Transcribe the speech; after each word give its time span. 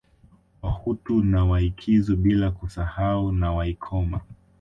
Wahutu 0.61 1.23
na 1.23 1.45
Waikizu 1.45 2.15
bila 2.17 2.51
kusahau 2.51 3.31
na 3.31 3.51
Waikoma 3.51 4.21